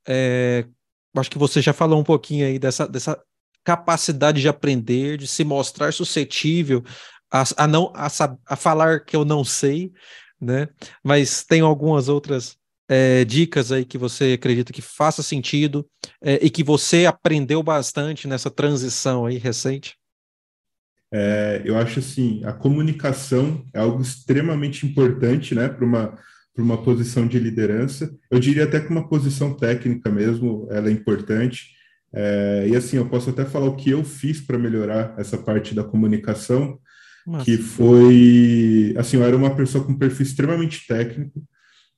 [0.06, 0.66] É,
[1.16, 3.20] acho que você já falou um pouquinho aí dessa, dessa
[3.64, 6.84] capacidade de aprender, de se mostrar suscetível
[7.32, 8.08] a, a não a,
[8.46, 9.92] a, falar que eu não sei,
[10.40, 10.68] né?
[11.02, 12.56] Mas tem algumas outras
[12.88, 15.87] é, dicas aí que você acredita que faça sentido
[16.22, 19.96] é, e que você aprendeu bastante nessa transição aí recente?
[21.12, 26.18] É, eu acho assim, a comunicação é algo extremamente importante, né, para uma
[26.57, 28.11] para uma posição de liderança.
[28.31, 31.77] Eu diria até que uma posição técnica mesmo, ela é importante.
[32.14, 35.75] É, e assim, eu posso até falar o que eu fiz para melhorar essa parte
[35.75, 36.79] da comunicação,
[37.27, 37.44] nossa.
[37.44, 41.42] que foi, assim, eu era uma pessoa com perfil extremamente técnico,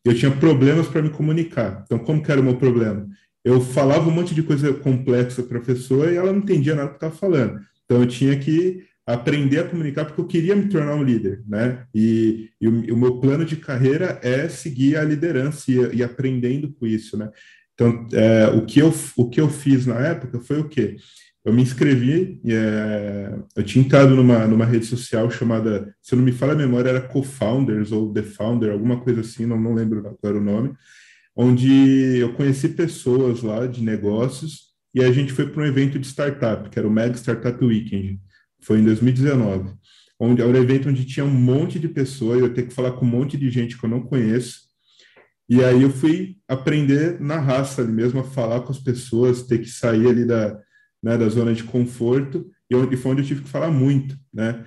[0.09, 1.83] eu tinha problemas para me comunicar.
[1.85, 3.07] Então, como que era o meu problema?
[3.45, 6.91] Eu falava um monte de coisa complexa para a pessoa e ela não entendia nada
[6.91, 7.61] que estava falando.
[7.85, 11.85] Então, eu tinha que aprender a comunicar porque eu queria me tornar um líder, né?
[11.95, 16.71] E, e o, o, meu plano de carreira é seguir a liderança e, e aprendendo
[16.75, 17.31] com isso, né?
[17.73, 20.97] Então, é, o, que eu, o que eu fiz na época foi o quê?
[21.49, 26.19] Eu me inscrevi, e, é, eu tinha entrado numa, numa rede social chamada, se eu
[26.19, 29.73] não me falha a memória, era Co-Founders ou The Founder, alguma coisa assim, não, não
[29.73, 30.75] lembro qual era o nome,
[31.35, 36.07] onde eu conheci pessoas lá de negócios e a gente foi para um evento de
[36.07, 38.21] startup, que era o Mega Startup Weekend,
[38.61, 39.73] foi em 2019,
[40.21, 42.93] onde era um evento onde tinha um monte de pessoas, eu ia ter que falar
[42.93, 44.69] com um monte de gente que eu não conheço,
[45.49, 49.59] e aí eu fui aprender na raça ali mesmo, a falar com as pessoas, ter
[49.59, 50.61] que sair ali da,
[51.03, 54.65] né, da zona de conforto, e, onde, foi onde eu tive que falar muito, né?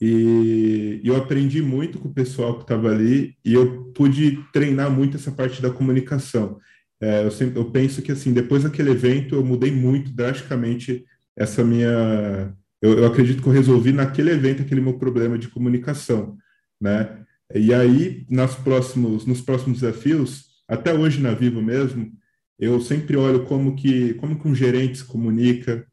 [0.00, 4.90] E, e eu aprendi muito com o pessoal que estava ali, e eu pude treinar
[4.90, 6.58] muito essa parte da comunicação.
[7.00, 11.04] É, eu, sempre, eu penso que, assim, depois daquele evento, eu mudei muito drasticamente
[11.36, 12.54] essa minha...
[12.80, 16.36] Eu, eu acredito que eu resolvi naquele evento aquele meu problema de comunicação,
[16.80, 17.18] né?
[17.54, 22.12] E aí, nas próximos, nos próximos desafios, até hoje na Vivo mesmo,
[22.60, 25.86] eu sempre olho como que, como que um gerente se comunica,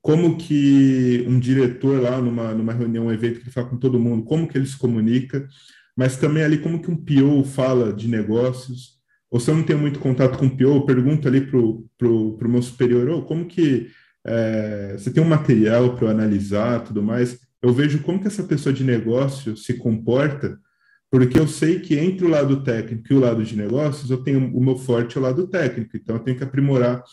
[0.00, 4.00] como que um diretor lá numa, numa reunião, um evento que ele fala com todo
[4.00, 5.46] mundo, como que ele se comunica,
[5.96, 8.94] mas também ali como que um PO fala de negócios,
[9.30, 11.86] ou se eu não tenho muito contato com o PO, eu pergunto ali para o
[11.98, 13.88] pro, pro meu superior, oh, como que
[14.26, 18.42] é, você tem um material para eu analisar, tudo mais, eu vejo como que essa
[18.42, 20.58] pessoa de negócio se comporta
[21.14, 24.52] porque eu sei que entre o lado técnico e o lado de negócios, eu tenho
[24.52, 27.04] o meu forte é o lado técnico, então eu tenho que aprimorar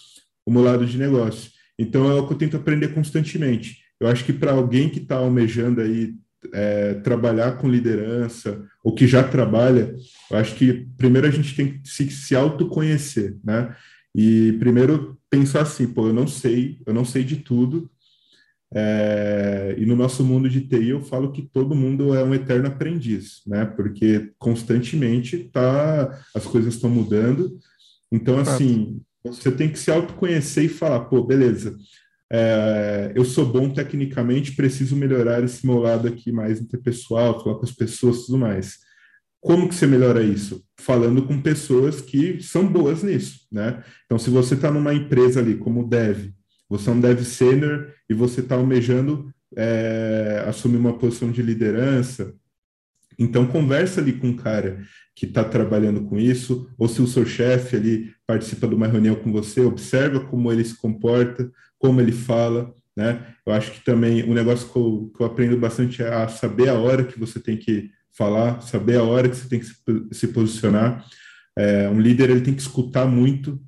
[0.43, 1.51] o meu lado de negócio.
[1.77, 3.77] Então é o que eu tento aprender constantemente.
[3.99, 6.15] Eu acho que para alguém que está almejando aí
[6.51, 9.95] é, trabalhar com liderança, ou que já trabalha,
[10.31, 13.75] eu acho que primeiro a gente tem que se, se autoconhecer, né?
[14.15, 17.87] E primeiro pensar assim, pô, eu não sei, eu não sei de tudo,
[18.73, 22.67] é, e no nosso mundo de TI, eu falo que todo mundo é um eterno
[22.67, 23.65] aprendiz, né?
[23.65, 27.57] Porque constantemente tá, as coisas estão mudando.
[28.09, 31.75] Então, assim, você tem que se autoconhecer e falar, pô, beleza,
[32.31, 37.65] é, eu sou bom tecnicamente, preciso melhorar esse meu lado aqui mais interpessoal, falar com
[37.65, 38.79] as pessoas e tudo mais.
[39.41, 40.63] Como que você melhora isso?
[40.79, 43.83] Falando com pessoas que são boas nisso, né?
[44.05, 46.31] Então, se você está numa empresa ali como dev,
[46.71, 52.33] você é um dev sênior e você está almejando é, assumir uma posição de liderança.
[53.19, 54.81] Então, conversa ali com um cara
[55.13, 59.15] que está trabalhando com isso, ou se o seu chefe ali participa de uma reunião
[59.15, 63.35] com você, observa como ele se comporta, como ele fala, né?
[63.45, 66.69] Eu acho que também um negócio que eu, que eu aprendo bastante é a saber
[66.69, 69.75] a hora que você tem que falar, saber a hora que você tem que se,
[70.13, 71.05] se posicionar.
[71.57, 73.61] É, um líder ele tem que escutar muito,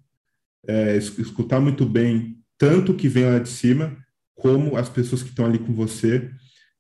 [0.66, 3.98] é, escutar muito bem tanto que vem lá de cima,
[4.34, 6.30] como as pessoas que estão ali com você,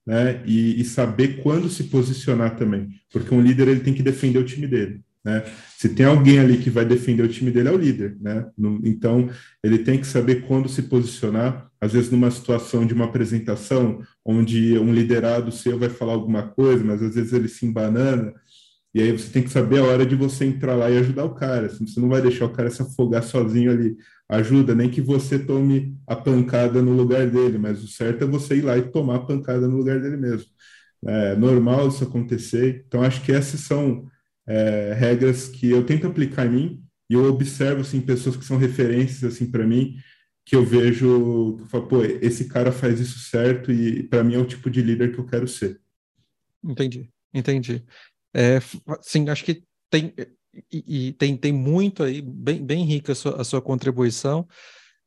[0.07, 0.41] né?
[0.45, 4.45] E, e, saber quando se posicionar também, porque um líder ele tem que defender o
[4.45, 5.43] time dele, né?
[5.77, 8.45] Se tem alguém ali que vai defender o time dele, é o líder, né?
[8.83, 9.29] Então,
[9.61, 14.77] ele tem que saber quando se posicionar, às vezes numa situação de uma apresentação, onde
[14.79, 18.33] um liderado seu vai falar alguma coisa, mas às vezes ele se embanana,
[18.93, 21.33] e aí você tem que saber a hora de você entrar lá e ajudar o
[21.33, 21.65] cara.
[21.65, 23.97] Assim, você não vai deixar o cara se afogar sozinho ali.
[24.35, 28.57] Ajuda, nem que você tome a pancada no lugar dele, mas o certo é você
[28.57, 30.49] ir lá e tomar a pancada no lugar dele mesmo.
[31.05, 32.85] É normal isso acontecer.
[32.87, 34.07] Então, acho que essas são
[34.47, 38.57] é, regras que eu tento aplicar em mim e eu observo assim pessoas que são
[38.57, 39.95] referências assim para mim
[40.45, 44.35] que eu vejo que eu falo, pô, esse cara faz isso certo e para mim
[44.35, 45.79] é o tipo de líder que eu quero ser.
[46.63, 47.83] Entendi, entendi.
[48.33, 48.59] É,
[49.01, 50.13] sim, acho que tem
[50.71, 54.47] e, e, tem, tem muito aí, bem, bem rica a sua, a sua contribuição.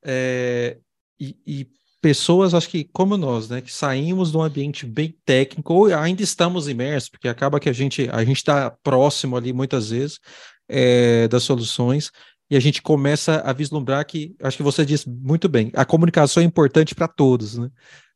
[0.04, 0.78] É,
[1.18, 1.68] e, e,
[2.00, 6.22] pessoas, acho que como nós, né, que saímos de um ambiente bem técnico, ou ainda
[6.22, 10.20] estamos imersos, porque acaba que a gente a gente está próximo ali muitas vezes
[10.68, 12.12] é, das soluções,
[12.48, 16.42] e a gente começa a vislumbrar que, acho que você disse muito bem, a comunicação
[16.42, 17.70] é importante para todos, né?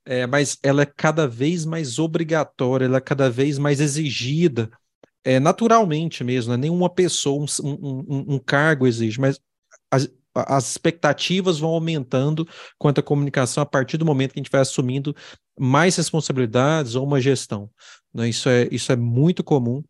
[0.05, 4.71] É, mas ela é cada vez mais obrigatória, ela é cada vez mais exigida,
[5.24, 6.56] é, naturalmente mesmo, né?
[6.56, 9.38] nenhuma pessoa, um, um, um cargo exige, mas
[9.90, 12.46] as, as expectativas vão aumentando
[12.78, 15.14] quanto à comunicação a partir do momento que a gente vai assumindo
[15.59, 17.70] mais responsabilidades ou uma gestão.
[18.14, 18.28] Né?
[18.28, 19.83] Isso, é, isso é muito comum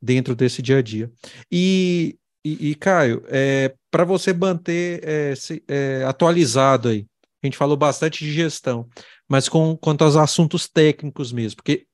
[0.00, 1.10] dentro desse dia a dia.
[1.50, 7.06] E, e, e Caio, é, para você manter é, se, é, atualizado aí,
[7.42, 8.88] a gente falou bastante de gestão,
[9.28, 11.86] mas com, quanto aos assuntos técnicos mesmo, porque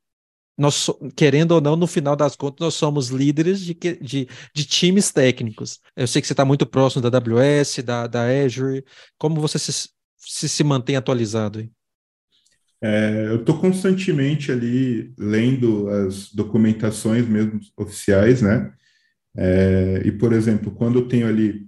[0.62, 5.10] nós, querendo ou não, no final das contas, nós somos líderes de, de, de times
[5.10, 5.80] técnicos.
[5.96, 8.84] Eu sei que você está muito próximo da AWS, da, da Azure.
[9.18, 11.68] Como você se, se, se mantém atualizado aí?
[12.80, 18.72] É, eu estou constantemente ali lendo as documentações mesmo oficiais, né?
[19.36, 21.66] É, e, por exemplo, quando eu tenho ali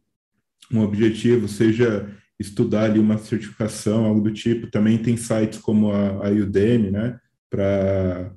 [0.72, 6.28] um objetivo, seja estudar ali uma certificação, algo do tipo, também tem sites como a,
[6.28, 7.18] a Udemy, né?
[7.50, 8.32] Para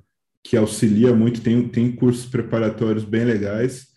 [0.48, 3.88] que auxilia muito, tem, tem cursos preparatórios bem legais.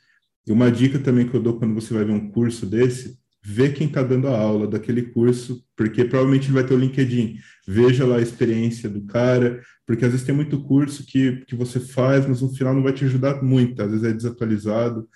[0.45, 3.71] E uma dica também que eu dou quando você vai ver um curso desse, vê
[3.71, 7.37] quem está dando a aula daquele curso, porque provavelmente ele vai ter o LinkedIn.
[7.69, 11.79] Veja lá a experiência do cara, porque às vezes tem muito curso que, que você
[11.79, 15.09] faz, mas no final não vai te ajudar muito, às vezes é desatualizado.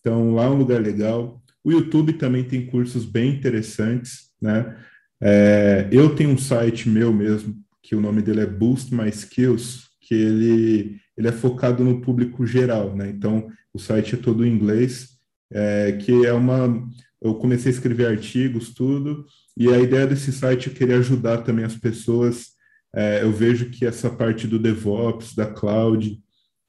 [0.00, 1.42] Então, lá é um lugar legal.
[1.64, 4.76] O YouTube também tem cursos bem interessantes, né?
[5.22, 9.91] É, eu tenho um site meu mesmo, que o nome dele é Boost My Skills,
[10.12, 13.08] que ele, ele é focado no público geral, né?
[13.08, 15.16] Então, o site é todo em inglês,
[15.50, 16.86] é, que é uma...
[17.18, 19.24] Eu comecei a escrever artigos, tudo,
[19.56, 22.48] e a ideia desse site é querer ajudar também as pessoas.
[22.94, 26.20] É, eu vejo que essa parte do DevOps, da cloud,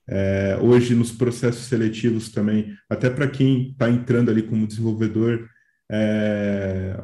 [0.07, 5.49] é, hoje nos processos seletivos também, até para quem está entrando ali como desenvolvedor,
[5.91, 6.95] é,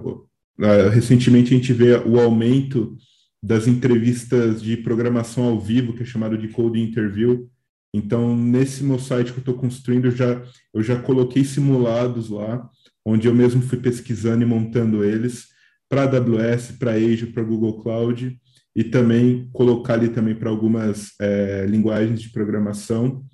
[0.94, 2.96] recentemente a gente vê o aumento
[3.42, 7.50] das entrevistas de programação ao vivo, que é chamado de Code Interview.
[7.94, 10.42] Então, nesse meu site que eu estou construindo, eu já,
[10.74, 12.70] eu já coloquei simulados lá,
[13.06, 15.48] onde eu mesmo fui pesquisando e montando eles
[15.90, 18.40] para AWS, para Azure, para Google Cloud,
[18.76, 23.26] e também colocar ali também para algumas é, linguagens de programação,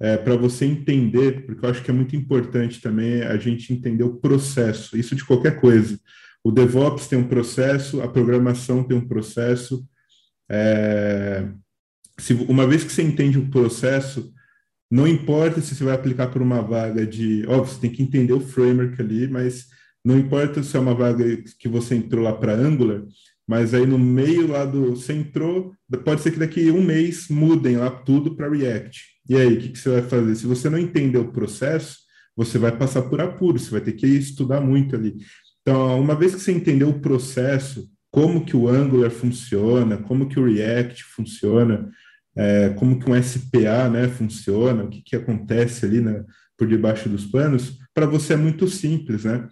[0.00, 4.04] é, para você entender, porque eu acho que é muito importante também a gente entender
[4.04, 5.98] o processo, isso de qualquer coisa.
[6.44, 9.84] O DevOps tem um processo, a programação tem um processo.
[10.50, 11.46] É,
[12.18, 14.32] se, uma vez que você entende o processo,
[14.90, 17.44] não importa se você vai aplicar por uma vaga de.
[17.46, 19.66] Óbvio, você tem que entender o framework ali, mas
[20.04, 21.24] não importa se é uma vaga
[21.58, 23.02] que você entrou lá para Angular,
[23.46, 24.96] mas aí no meio lá do.
[24.96, 25.74] Você entrou,
[26.04, 29.18] pode ser que daqui um mês mudem lá tudo para React.
[29.28, 30.36] E aí, o que, que você vai fazer?
[30.36, 31.98] Se você não entender o processo,
[32.34, 35.16] você vai passar por apuro, você vai ter que estudar muito ali.
[35.68, 40.40] Então, uma vez que você entendeu o processo, como que o Angular funciona, como que
[40.40, 41.90] o React funciona,
[42.34, 46.24] é, como que um SPA né, funciona, o que, que acontece ali né,
[46.56, 49.46] por debaixo dos panos, para você é muito simples, né?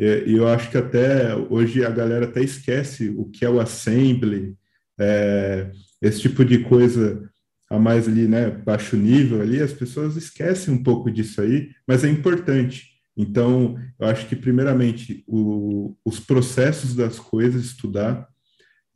[0.00, 4.56] E eu acho que até hoje a galera até esquece o que é o assembly,
[4.98, 7.30] é, esse tipo de coisa
[7.70, 12.02] a mais ali, né, baixo nível ali, as pessoas esquecem um pouco disso aí, mas
[12.02, 12.91] é importante.
[13.16, 18.28] Então, eu acho que, primeiramente, o, os processos das coisas, estudar,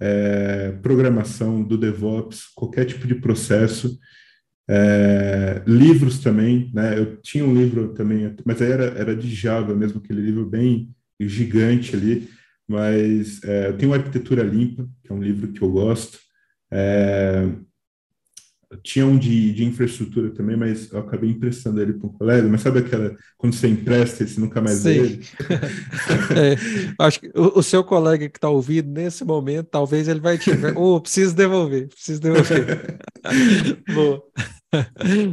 [0.01, 3.99] é, programação do DevOps, qualquer tipo de processo,
[4.69, 6.99] é, livros também, né?
[6.99, 10.95] Eu tinha um livro também, mas aí era, era de Java mesmo, aquele livro bem
[11.21, 12.29] gigante ali,
[12.69, 16.19] mas é, eu tenho Arquitetura Limpa, que é um livro que eu gosto,
[16.71, 17.49] é,
[18.83, 22.49] tinha um de, de infraestrutura também, mas eu acabei emprestando ele para um colega.
[22.49, 24.89] Mas sabe aquela quando você empresta e você nunca mais Sim.
[24.89, 25.27] vê ele?
[26.99, 30.39] é, acho que o, o, seu colega que está ouvindo nesse momento, talvez ele vai
[30.39, 30.51] te.
[30.75, 32.99] oh, preciso devolver, preciso devolver.
[33.95, 34.23] Boa.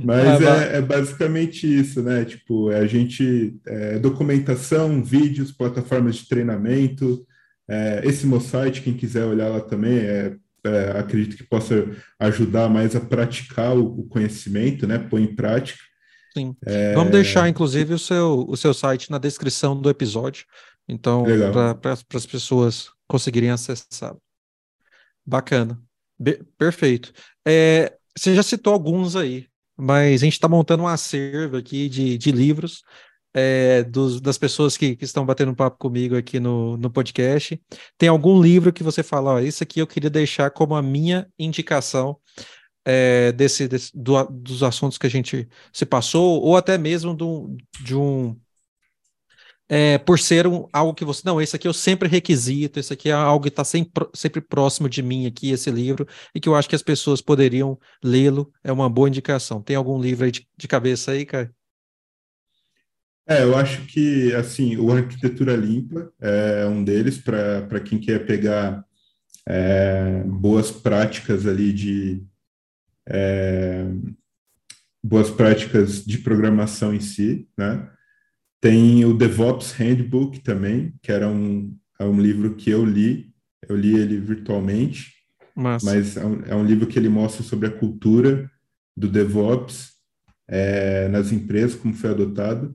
[0.03, 2.23] Mas ah, é, é, basicamente isso, né?
[2.23, 7.25] Tipo, é a gente é, documentação, vídeos, plataformas de treinamento.
[7.67, 10.35] É, esse meu site, quem quiser olhar lá também, é
[10.66, 11.86] é, acredito que possa
[12.20, 14.97] ajudar mais a praticar o, o conhecimento, né?
[14.97, 15.80] Pôr em prática.
[16.36, 16.55] Sim.
[16.66, 16.93] É...
[16.93, 20.45] Vamos deixar, inclusive, o seu, o seu site na descrição do episódio.
[20.88, 21.24] Então,
[21.82, 24.16] para as pessoas conseguirem acessar.
[25.26, 25.80] Bacana.
[26.20, 27.14] Be perfeito.
[27.47, 29.47] É, você já citou alguns aí,
[29.78, 32.84] mas a gente está montando um acervo aqui de, de livros
[33.34, 37.59] é, dos, das pessoas que, que, estão batendo papo comigo aqui no, no podcast.
[37.97, 41.27] Tem algum livro que você fala, ó, isso aqui eu queria deixar como a minha
[41.38, 42.17] indicação
[42.86, 47.55] é, desse, desse do, dos assuntos que a gente se passou, ou até mesmo do,
[47.81, 48.38] de um.
[49.69, 51.21] É, por ser um, algo que você.
[51.25, 54.89] Não, esse aqui eu sempre requisito, esse aqui é algo que está sempre, sempre próximo
[54.89, 58.71] de mim aqui, esse livro, e que eu acho que as pessoas poderiam lê-lo, é
[58.71, 59.61] uma boa indicação.
[59.61, 61.51] Tem algum livro aí de, de cabeça aí, cara?
[63.28, 68.84] É, eu acho que, assim, o Arquitetura Limpa é um deles para quem quer pegar
[69.47, 72.24] é, boas práticas ali de...
[73.07, 73.86] É,
[75.03, 77.89] boas práticas de programação em si, né?
[78.61, 83.34] Tem o DevOps Handbook também, que era um, é um livro que eu li,
[83.67, 85.11] eu li ele virtualmente,
[85.53, 85.86] Massa.
[85.86, 88.49] mas é um, é um, livro que ele mostra sobre a cultura
[88.95, 89.91] do DevOps
[90.47, 92.74] é, nas empresas, como foi adotado.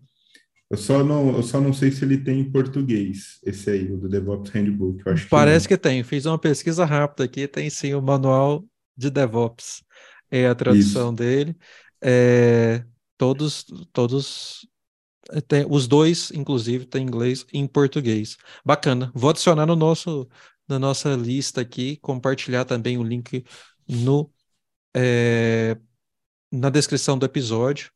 [0.70, 3.96] Eu só não, eu só não sei se ele tem em português, esse aí, o
[3.96, 5.02] do DevOps Handbook.
[5.04, 6.02] Eu acho Parece que, que tem.
[6.02, 8.64] Fiz uma pesquisa rápida aqui, tem sim o manual
[8.94, 9.82] de DevOps.
[10.30, 11.16] É a tradução Isso.
[11.16, 11.56] dele.
[12.02, 12.84] É,
[13.16, 14.68] todos, todos
[15.30, 18.36] é, tem, os dois, inclusive, tem inglês e em português.
[18.64, 19.10] Bacana.
[19.14, 20.28] Vou adicionar no nosso,
[20.68, 23.42] na nossa lista aqui, compartilhar também o link
[23.88, 24.30] no,
[24.94, 25.78] é,
[26.52, 27.90] na descrição do episódio.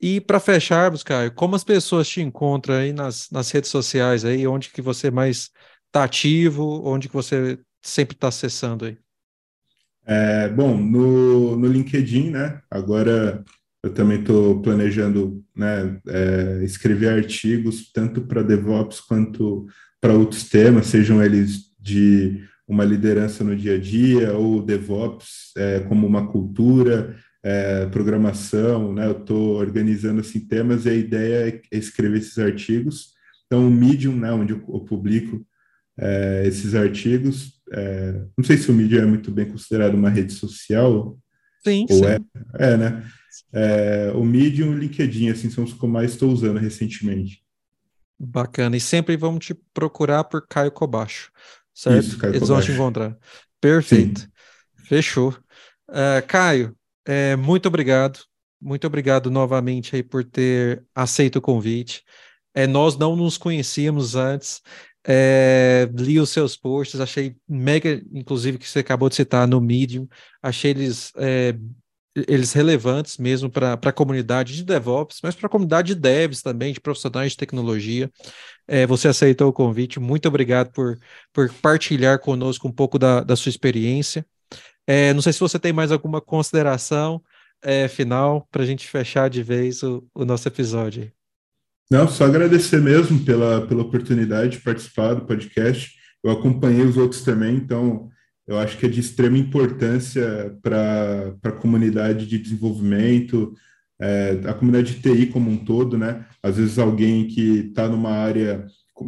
[0.00, 4.46] E para fecharmos, Caio, como as pessoas te encontram aí nas, nas redes sociais aí,
[4.46, 5.50] onde que você mais
[5.86, 8.98] está ativo, onde que você sempre está acessando aí?
[10.06, 12.60] É, bom, no, no LinkedIn, né?
[12.70, 13.42] Agora
[13.82, 19.66] eu também estou planejando né, é, escrever artigos tanto para DevOps quanto
[20.00, 25.80] para outros temas, sejam eles de uma liderança no dia a dia ou DevOps é,
[25.80, 27.14] como uma cultura,
[27.44, 29.06] é, programação, né?
[29.06, 33.12] Eu estou organizando assim temas e a ideia é escrever esses artigos.
[33.46, 35.46] Então, o Medium, né, onde eu, publico
[35.98, 40.32] é, esses artigos, é, não sei se o Medium é muito bem considerado uma rede
[40.32, 41.18] social.
[41.62, 42.04] Sim, ou sim.
[42.06, 43.04] É, é, né?
[43.52, 47.44] É, o Medium e o LinkedIn, assim, são os que eu mais estou usando recentemente.
[48.18, 48.74] Bacana.
[48.74, 51.30] E sempre vamos te procurar por Caio Cobacho,
[51.74, 52.06] certo?
[52.06, 52.72] Isso, Caio Eles Kobashi.
[52.72, 53.18] vão te encontrar.
[53.60, 54.20] Perfeito.
[54.20, 54.26] Sim.
[54.86, 55.36] Fechou.
[55.90, 56.74] Uh, Caio,
[57.06, 58.20] é, muito obrigado.
[58.60, 62.02] Muito obrigado novamente aí por ter aceito o convite.
[62.54, 64.62] É, nós não nos conhecíamos antes.
[65.06, 70.08] É, li os seus posts, achei mega, inclusive que você acabou de citar no Medium,
[70.42, 71.54] achei eles, é,
[72.14, 76.72] eles relevantes mesmo para a comunidade de DevOps, mas para a comunidade de devs também,
[76.72, 78.10] de profissionais de tecnologia.
[78.66, 80.98] É, você aceitou o convite, muito obrigado por,
[81.34, 84.24] por partilhar conosco um pouco da, da sua experiência.
[84.86, 87.22] É, não sei se você tem mais alguma consideração
[87.62, 91.10] é, final para a gente fechar de vez o, o, nosso episódio.
[91.90, 95.92] Não, só agradecer mesmo pela, pela oportunidade de participar do podcast.
[96.22, 98.08] Eu acompanhei os outros também, então
[98.46, 103.54] eu acho que é de extrema importância para a comunidade de desenvolvimento,
[104.00, 106.26] é, a comunidade de TI como um todo, né?
[106.42, 108.66] Às vezes alguém que está numa área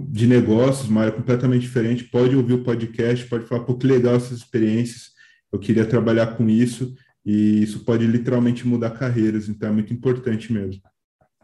[0.09, 4.17] de negócios, uma área completamente diferente, pode ouvir o podcast, pode falar, pô, que legal
[4.17, 5.11] essas experiências,
[5.53, 6.95] eu queria trabalhar com isso
[7.25, 10.81] e isso pode literalmente mudar carreiras, então é muito importante mesmo.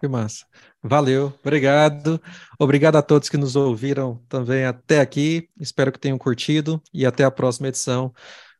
[0.00, 0.44] Que massa.
[0.82, 2.20] Valeu, obrigado.
[2.58, 5.48] Obrigado a todos que nos ouviram também até aqui.
[5.60, 8.12] Espero que tenham curtido e até a próxima edição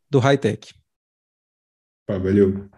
[0.09, 0.73] do High Tech.
[2.07, 2.72] valeu.